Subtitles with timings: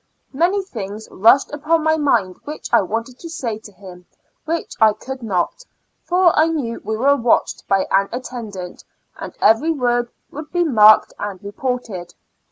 [0.33, 4.07] Many things rushed upon my mind which I wanted to say to him,
[4.45, 5.63] which I could not,
[6.05, 8.83] for I knew we were watched by an attendant,
[9.17, 12.15] and every word would be marked and reported.